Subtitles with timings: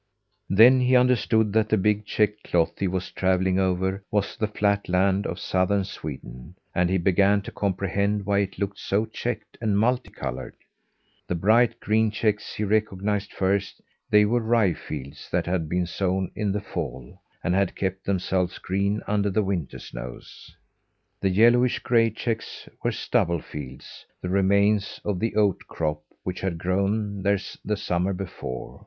[0.49, 4.89] Then he understood that the big, checked cloth he was travelling over was the flat
[4.89, 9.77] land of southern Sweden; and he began to comprehend why it looked so checked and
[9.77, 10.55] multi coloured.
[11.27, 13.79] The bright green checks he recognised first;
[14.09, 18.57] they were rye fields that had been sown in the fall, and had kept themselves
[18.57, 20.55] green under the winter snows.
[21.19, 26.57] The yellowish gray checks were stubble fields the remains of the oat crop which had
[26.57, 28.79] grown there the summer before.